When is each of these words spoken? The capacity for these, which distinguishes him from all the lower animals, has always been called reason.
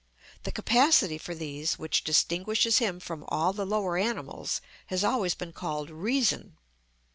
The 0.45 0.51
capacity 0.51 1.19
for 1.19 1.35
these, 1.35 1.77
which 1.77 2.03
distinguishes 2.03 2.79
him 2.79 2.99
from 2.99 3.23
all 3.27 3.53
the 3.53 3.67
lower 3.67 3.99
animals, 3.99 4.59
has 4.87 5.03
always 5.03 5.35
been 5.35 5.53
called 5.53 5.91
reason. 5.91 6.57